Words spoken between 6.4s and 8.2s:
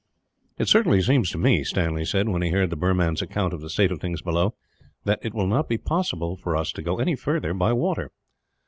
us to go any further, by water."